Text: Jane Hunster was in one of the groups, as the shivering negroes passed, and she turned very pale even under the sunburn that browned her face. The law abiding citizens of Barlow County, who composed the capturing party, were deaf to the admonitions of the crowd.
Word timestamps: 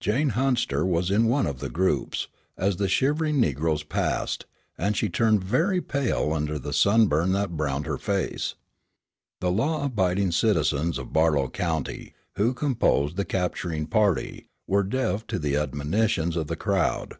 Jane 0.00 0.30
Hunster 0.30 0.84
was 0.84 1.08
in 1.08 1.26
one 1.28 1.46
of 1.46 1.60
the 1.60 1.68
groups, 1.70 2.26
as 2.56 2.78
the 2.78 2.88
shivering 2.88 3.38
negroes 3.38 3.84
passed, 3.84 4.44
and 4.76 4.96
she 4.96 5.08
turned 5.08 5.44
very 5.44 5.80
pale 5.80 6.22
even 6.30 6.36
under 6.36 6.58
the 6.58 6.72
sunburn 6.72 7.30
that 7.34 7.56
browned 7.56 7.86
her 7.86 7.96
face. 7.96 8.56
The 9.40 9.52
law 9.52 9.84
abiding 9.84 10.32
citizens 10.32 10.98
of 10.98 11.12
Barlow 11.12 11.48
County, 11.48 12.12
who 12.34 12.54
composed 12.54 13.14
the 13.16 13.24
capturing 13.24 13.86
party, 13.86 14.48
were 14.66 14.82
deaf 14.82 15.24
to 15.28 15.38
the 15.38 15.54
admonitions 15.54 16.34
of 16.34 16.48
the 16.48 16.56
crowd. 16.56 17.14